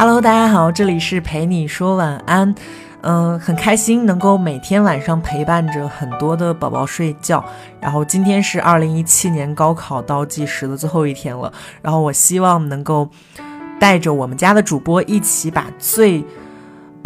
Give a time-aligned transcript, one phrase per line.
[0.00, 2.54] Hello，大家好，这里是陪你说晚安。
[3.00, 7.44] 嗯，很开心能够每天晚上陪伴着很多的宝宝睡觉。
[7.80, 11.52] 然后今天是二零一七年高考倒计时的最后一天了。
[11.82, 13.10] 然后我希望能够
[13.80, 16.24] 带着我们家的主播一起把最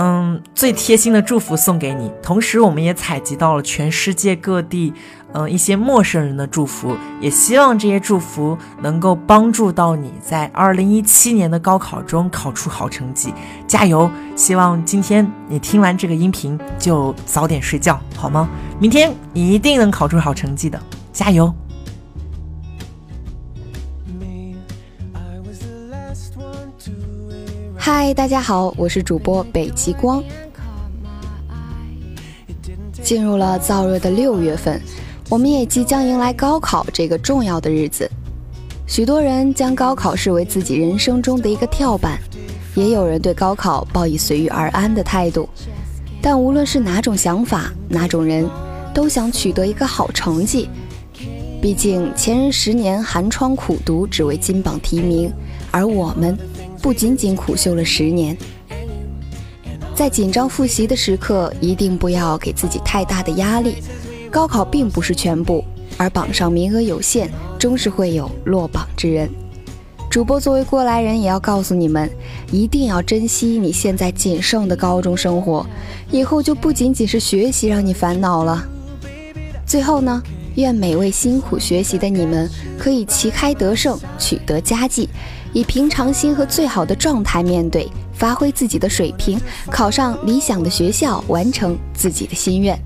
[0.05, 2.11] 嗯最贴心的祝福送给你。
[2.21, 4.93] 同时，我们也采集到了全世界各地。
[5.35, 13.33] 嗯，一些陌生人的祝福，也希望这些祝福能够帮助到你在二零一七年的高考中考出好成绩，
[13.67, 14.11] 加油！
[14.37, 18.47] 希望今天你听完这个音频就早点睡觉，好吗？
[18.79, 20.79] 明天你一定能考出好成绩的，
[21.15, 21.51] 加油！
[27.85, 30.23] 嗨，大家好，我是主播北极光。
[33.03, 34.81] 进入了燥热的六月份。
[35.29, 38.09] 我们也即将迎来高考这个重要的日子，
[38.87, 42.21] 许多人将高考视为自己人生中的一个跳板，
[42.77, 45.49] 也有人对高考抱以随遇而安的态度。
[46.23, 48.49] 但无论是哪种想法，哪种人，
[48.95, 50.71] 都想取得一个好成绩。
[51.61, 55.33] 毕竟前人十年寒窗苦读，只为金榜题名，
[55.73, 56.39] 而我们
[56.83, 58.37] 不仅仅苦修了十年。
[59.95, 63.77] 在紧张复习的时刻，一定不要给自己太大的压力。
[64.31, 65.65] 高考并不是全部，
[65.97, 69.31] 而榜上名额有限，终是会有落榜之人。
[70.11, 72.11] 主播作为过来人，也要告诉你们，
[72.51, 75.65] 一定要珍惜你现在仅剩的高中生活，
[76.11, 78.67] 以后就不仅仅是学习让你烦恼了。
[79.65, 80.23] 最后呢，
[80.57, 85.09] 愿每位辛苦学习的你们可以旗开得胜，取得佳绩，
[85.53, 92.79] 以平常心和最好的状态面对，发挥自己的水平，考上理想的学校，完成自己的心愿。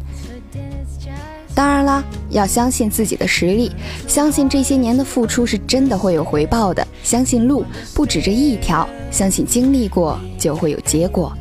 [1.54, 3.72] 当然啦，要相信自己的实力，
[4.06, 7.64] 相信这些年的付出是真的会有回报的，相信路
[7.94, 11.32] 不止这一条，相信经历过就会有结果，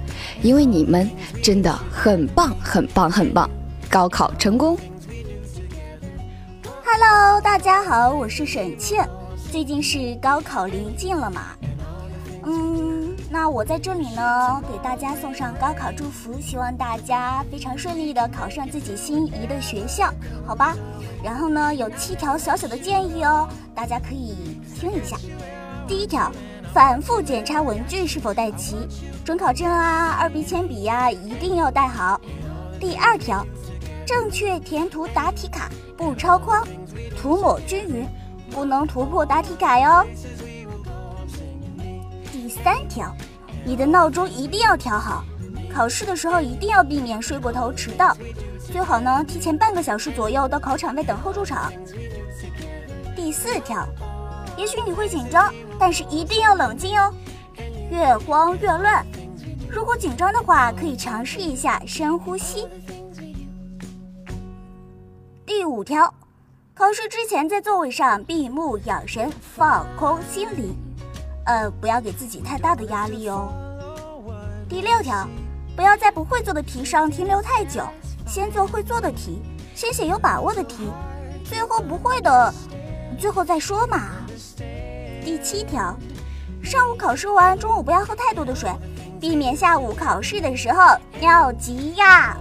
[0.41, 1.09] 因为你们
[1.44, 3.49] 真的很棒，很棒，很棒！
[3.89, 4.78] 高考成功
[6.97, 9.06] ！Hello，大家好，我是沈倩。
[9.51, 11.41] 最近是高考临近了嘛？
[12.45, 13.13] 嗯。
[13.29, 20.09] 那我在这里呢，给大家送上高考祝福，希望大家非常顺利的考上自己心仪的学校，
[20.47, 20.73] 好吧？
[21.22, 23.45] 然后呢，有七条小小的建议哦，
[23.75, 25.17] 大家可以听一下。
[25.85, 26.31] 第一条，
[26.73, 28.78] 反复检查文具是否带齐，
[29.25, 32.22] 准考证啊、二 B 铅笔呀，一定要带好。
[32.79, 33.45] 第二条，
[34.05, 36.66] 正确填涂答题卡，不超框，
[37.19, 38.07] 涂抹均匀，
[38.51, 40.05] 不能突破答题卡哟。
[42.31, 43.13] 第三条，
[43.66, 45.23] 你的闹钟一定要调好，
[45.73, 48.16] 考试的时候一定要避免睡过头迟到，
[48.71, 51.73] 最好呢提前半个小时左右到考场外等候入场。
[53.16, 53.87] 第四条，
[54.55, 57.11] 也许你会紧张，但是一定要冷静哦，
[57.89, 59.03] 越慌越乱。
[59.67, 62.67] 如果紧张的话，可以尝试一下深呼吸。
[65.65, 66.13] 第五条，
[66.75, 70.77] 考试之前在座位上闭目养神，放空心理。
[71.47, 73.51] 呃，不要给自己太大的压力哦。
[74.69, 75.27] 第六条，
[75.75, 77.81] 不要在不会做的题上停留太久，
[78.27, 79.41] 先做会做的题，
[79.73, 80.91] 先写有把握的题，
[81.43, 82.53] 最后不会的，
[83.17, 84.09] 最后再说嘛。
[85.23, 85.97] 第七条，
[86.61, 88.69] 上午考试完，中午不要喝太多的水，
[89.19, 92.37] 避免下午考试的时候尿急呀。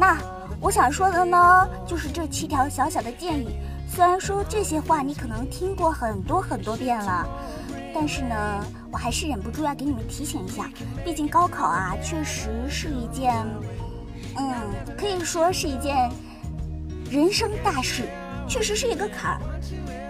[0.00, 0.16] 那
[0.58, 3.58] 我想说的呢，就是这七条小小的建议。
[3.86, 7.28] 虽然说这些话你可能听过很多很多遍了，
[7.94, 10.70] 但是呢，我还是忍不住要给你们提醒一下。
[11.04, 13.34] 毕竟高考啊，确实是一件，
[14.38, 14.54] 嗯，
[14.96, 16.10] 可以说是一件
[17.10, 18.08] 人生大事，
[18.48, 19.40] 确实是一个坎儿。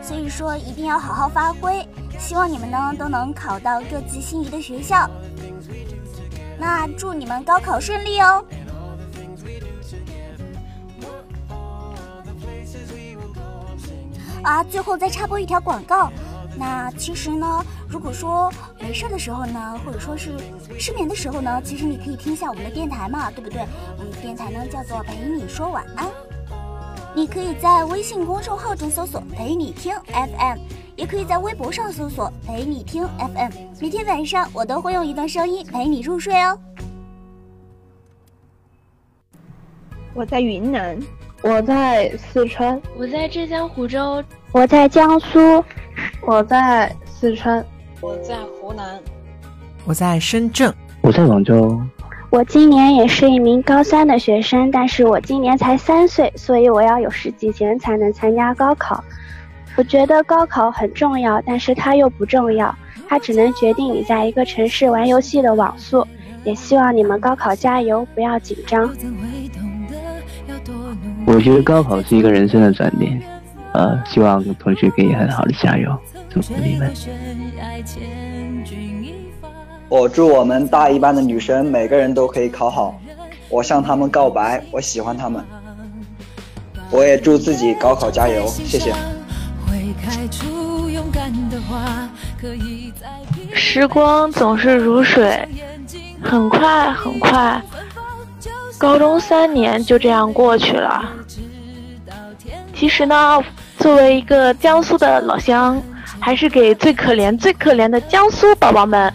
[0.00, 1.84] 所以说一定要好好发挥，
[2.16, 5.10] 希望你们呢都能考到各自心仪的学校。
[6.58, 8.44] 那祝你们高考顺利哦！
[14.42, 16.10] 啊，最后再插播一条广告。
[16.56, 20.36] 那其实呢，如果说没事的时候呢，或者说是
[20.78, 23.64] 失眠的时候呢，其实你可以听一下我们的电台嘛，对不对？
[23.98, 26.08] 我们电台呢叫做陪你说晚安。
[27.14, 30.58] 你可以在微信公众号中搜索陪你听 FM，
[30.96, 33.50] 也可以在微博上搜索陪你听 FM。
[33.80, 36.58] 每天晚上我都会用一段声音陪你入睡哦。
[40.14, 41.00] 我在云南。
[41.42, 44.22] 我在四川，我在浙江湖州，
[44.52, 45.64] 我在江苏，
[46.20, 47.64] 我在四川，
[48.00, 49.00] 我在湖南，
[49.86, 51.80] 我在深圳，我在广州。
[52.28, 59.02] 我今年也是一名高三的学生，但是我今年才三岁，所以我要有十几年才能参加高考。
[59.76, 62.74] 我觉得高考很重要，但是它又不重要。
[63.08, 66.06] 它只能决定你在一个城市玩游戏的网速。
[66.42, 68.88] 也希望你们高考加油，不要紧张。
[71.32, 73.22] 我觉得高考是一个人生的转变，
[73.72, 75.96] 呃，希望同学可以很好的加油，
[76.28, 76.92] 祝福你们。
[79.88, 83.00] 我祝我们大一班的女生每个人都可以考好。
[83.48, 85.40] 我向他们告白，我喜欢他们。
[86.90, 88.92] 我也祝自己高考加油，谢谢。
[93.54, 95.46] 时光总是如水。
[96.22, 97.62] 很快很快，
[98.76, 101.08] 高中三年就这样过去了。
[102.80, 103.38] 其实呢，
[103.78, 105.78] 作为一个江苏的老乡，
[106.18, 109.12] 还是给最可怜、最可怜的江苏宝宝们，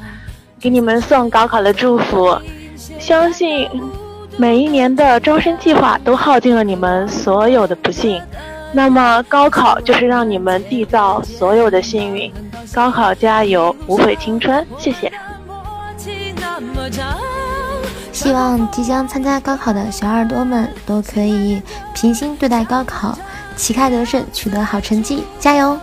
[0.59, 2.39] 给你们送高考的祝福。
[2.99, 3.67] 相信
[4.37, 8.21] 每一年的招生计划都耗尽了你们所有的不幸，
[8.71, 12.31] 那么高考就是让你们缔造所有的幸运。
[12.71, 14.63] 高考加油，无悔青春！
[14.77, 15.11] 谢谢。
[18.11, 21.59] 希望即将参加高考的小耳朵们都可以
[21.95, 23.17] 平心对待高考，
[23.55, 25.77] 旗开得胜，取得好成绩，加油！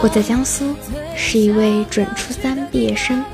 [0.00, 0.74] 我在江苏，
[1.16, 3.24] 是一位准初三毕业生，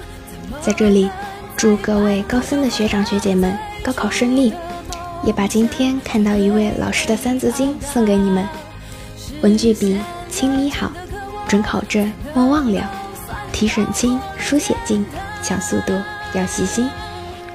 [0.60, 1.10] 在这里
[1.56, 4.52] 祝各位高三的学长学姐们高考顺利，
[5.24, 8.46] 也把今天看到一位老师的三字经送给你们：
[9.42, 9.98] 文具笔
[10.30, 10.90] 清理好，
[11.48, 12.90] 准考证莫忘了。
[13.52, 15.04] 提审清，书写精，
[15.42, 15.92] 抢速度
[16.34, 16.88] 要细心。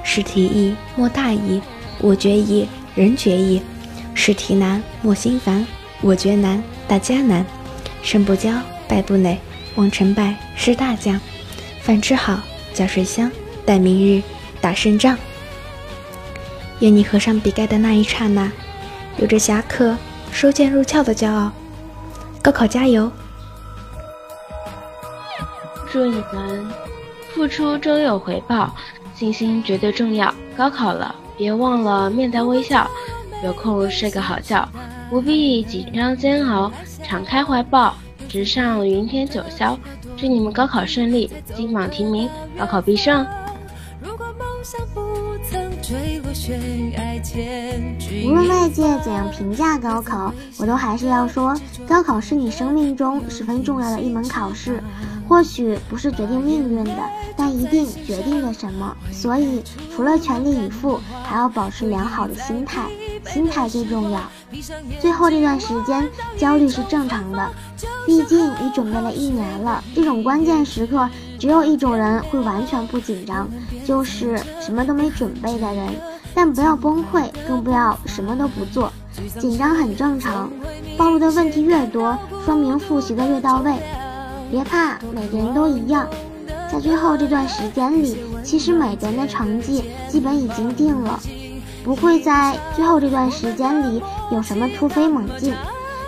[0.02, 1.60] 试题易莫大意，
[1.98, 3.60] 我觉易人决易；
[4.14, 5.66] 试题难莫心烦，
[6.00, 7.44] 我觉难大家难。
[8.02, 8.52] 胜不骄，
[8.88, 9.38] 败不馁，
[9.76, 11.20] 望成败是大将。
[11.80, 12.40] 饭吃好，
[12.74, 13.30] 觉睡香，
[13.64, 14.22] 待明日
[14.60, 15.16] 打胜仗。
[16.80, 18.50] 愿你合上笔盖的那一刹那，
[19.18, 19.96] 有着侠客
[20.32, 21.52] 收剑入鞘的骄傲。
[22.42, 23.10] 高考加油！
[25.92, 26.66] 祝你们
[27.34, 28.74] 付出终有回报，
[29.14, 30.34] 信心绝对重要。
[30.56, 32.86] 高考了，别忘了面带微笑，
[33.42, 34.68] 有空睡个好觉，
[35.08, 36.70] 不必紧张煎熬，
[37.02, 37.94] 敞开怀抱，
[38.28, 39.74] 直上云天九霄。
[40.18, 42.28] 祝你们高考顺利，金榜题名，
[42.58, 43.26] 高考必胜。
[44.02, 45.00] 如果梦想不
[45.50, 46.60] 曾坠落悬
[48.24, 51.56] 无论外界怎样评价高考，我都还是要说，
[51.86, 54.82] 高考是你生命中十分重要的一门考试。
[55.28, 56.96] 或许不是决定命运的，
[57.36, 58.96] 但一定决定了什么。
[59.12, 59.62] 所以，
[59.94, 62.88] 除了全力以赴，还要保持良好的心态，
[63.28, 64.20] 心态最重要。
[64.98, 67.48] 最后这段时间焦虑是正常的，
[68.04, 69.84] 毕竟你准备了一年了。
[69.94, 73.48] 这种关键时刻，只有一种人会完全不紧张，
[73.84, 75.94] 就是什么都没准备的人。
[76.34, 78.92] 但不要崩溃，更不要什么都不做。
[79.38, 80.50] 紧张很正常，
[80.96, 83.72] 暴露的问题越多，说明复习的越到位。
[84.50, 86.08] 别怕，每个人都一样。
[86.70, 91.18] 在最后这段时间里，其实每个人的成绩基本已经定了，
[91.84, 95.54] 不会在最后这段时间里有什么突飞猛进。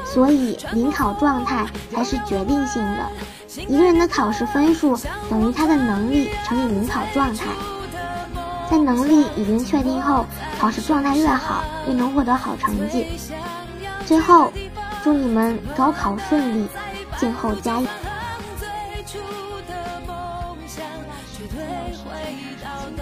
[0.05, 3.07] 所以，临考状态才是决定性的。
[3.67, 4.97] 一个人的考试分数
[5.29, 7.47] 等于他的能力乘以临考状态。
[8.73, 10.25] 在能力已经确定后，
[10.59, 13.07] 考试状态越好，越能获得好成绩。
[14.07, 14.51] 最后，
[15.05, 16.67] 祝你们高考顺利，
[17.19, 17.87] 静候加油。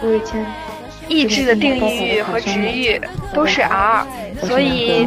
[0.03, 0.45] 吴雨谦，
[1.07, 3.01] 意志的定义域和值域
[3.33, 4.05] 都是 R，
[4.43, 5.07] 所以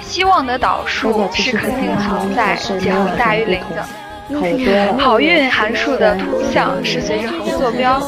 [0.00, 3.84] 希望的导数是肯定存在且恒大于零的。
[4.96, 8.00] 好运函数的图像是随着横坐标。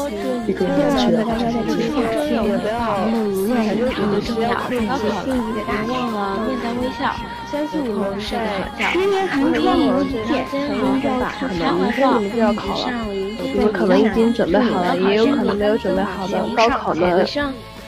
[0.47, 1.43] 一个正确的考试
[1.75, 1.95] 技巧，
[2.41, 4.55] 不要无论如何重要，高
[4.87, 5.11] 考了，
[5.53, 5.59] 别
[5.91, 7.13] 忘了面带微笑。
[7.51, 8.37] 相信你们是
[8.79, 12.87] 十年寒窗无一见，应该可能明天你们就要考了。
[13.09, 16.47] 你们可能已经准备好了，也有可能没有准备好的。
[16.55, 17.25] 高考呢，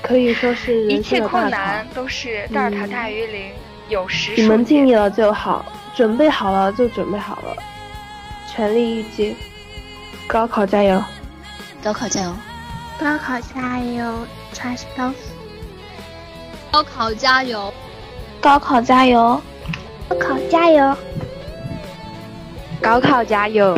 [0.01, 3.51] 可以说是一切困难都是德尔塔大于零，
[3.87, 7.55] 有时你们尽力了就好，准备好了就准备好了，
[8.53, 9.33] 全力一击，
[10.27, 11.01] 高考加油！
[11.81, 12.35] 高考加油！
[12.99, 15.15] 高考加油，trust us！
[16.71, 17.73] 高考加油！
[18.41, 19.41] 高考加油！
[20.09, 20.97] 高考加油！
[22.81, 23.73] 高考加油！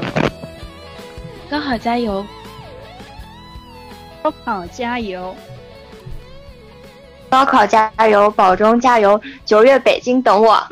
[1.47, 2.25] 高考加油！
[4.23, 5.35] 高考加油！
[7.29, 8.31] 高考加油！
[8.31, 9.21] 保中加油！
[9.45, 10.67] 九月北京等我。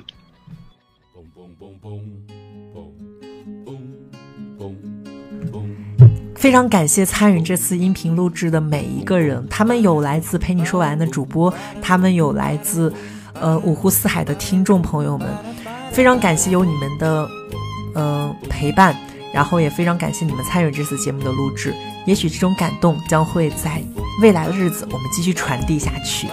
[6.39, 12.91] 非常感谢参与这次音频录制的每一个人，他们有来自陪你说晚安的主播，他们有来自，
[13.33, 15.27] 呃五湖四海的听众朋友们，
[15.91, 17.29] 非常感谢有你们的。
[17.95, 18.95] 嗯陪伴，
[19.33, 21.73] 然后也非常感谢你们参与这次节目的录制。
[22.05, 23.81] 也许这种感动将会在
[24.21, 26.27] 未来的日子我们继续传递下去。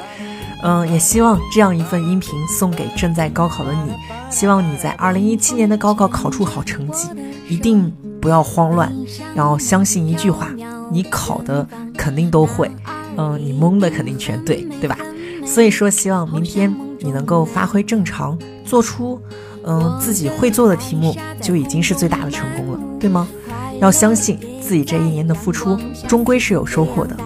[0.63, 3.91] 嗯，也希望这样一份音频送给正在高考的你，
[4.31, 7.09] 希望你在二零一七年的高考考出好成绩，
[7.49, 7.91] 一定
[8.27, 8.93] 不要慌乱，
[9.37, 10.49] 然后相信一句话，
[10.91, 11.65] 你考的
[11.97, 12.69] 肯定都会，
[13.17, 14.99] 嗯，你蒙的肯定全对，对吧？
[15.47, 19.23] 所以说，希望明天你能够发挥正常，做出
[19.65, 23.29] 嗯自己会做的题目，就已经是最大的成功了，对吗？
[23.81, 25.79] 要相信自己这一年的付出，
[26.09, 27.17] 终归是有收获的。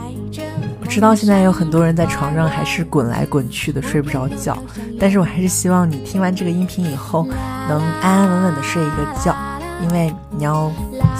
[0.82, 4.54] 我知道现在有很多人在床上还是滚来滚去的睡不着觉，
[4.98, 7.26] 但是我还是希望你听完这个音频以后
[7.70, 9.34] 能安安稳稳的睡一个觉，
[9.82, 10.70] 因为你要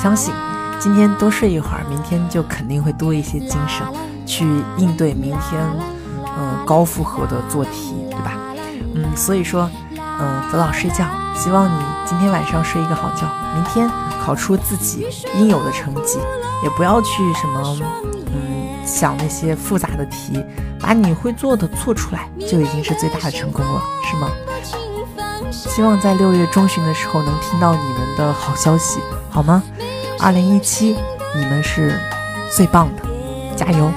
[0.01, 0.33] 相信，
[0.79, 3.87] 今天多睡一会儿，明天就肯定会多一些精神
[4.27, 4.45] 去
[4.77, 5.61] 应对明天，
[6.39, 8.33] 嗯高负荷的做题，对吧？
[8.95, 13.91] 嗯，所以说，嗯早早睡觉，希望你今天晚上睡一个好觉，明天
[14.25, 16.19] 考出自己应有的成绩，
[16.63, 17.79] 也不要去什么，
[18.35, 18.51] 嗯。
[18.83, 20.45] 想那些复杂的题，
[20.81, 24.29] 把你会做的做出来，就已经是最大的成功了，是吗？
[25.51, 29.63] 希望在六月中旬的时候能听到你们的好消息，好吗？
[30.19, 30.97] 二零一七，
[31.35, 31.99] 你们是
[32.55, 33.03] 最棒的，
[33.57, 33.91] 加油！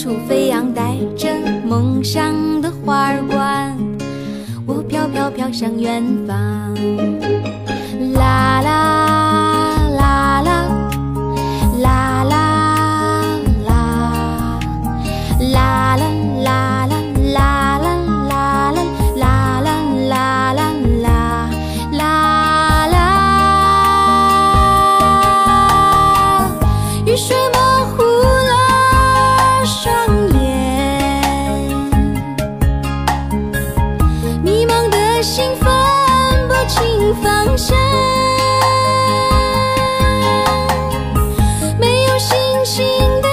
[0.00, 1.28] 处飞扬，带着
[1.62, 3.76] 梦想的花儿冠，
[4.64, 6.74] 我飘飘飘向远方。
[37.14, 37.76] 方向
[41.78, 42.86] 没有星星
[43.20, 43.28] 的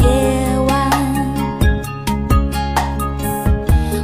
[0.00, 0.90] 夜晚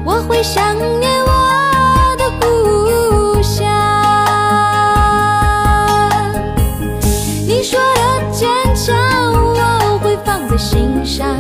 [0.04, 3.66] 我会想念我的故乡。
[7.46, 8.94] 你说的坚强
[9.32, 11.36] 我会放在心上。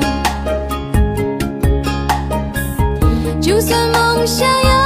[3.40, 4.77] 就算梦想要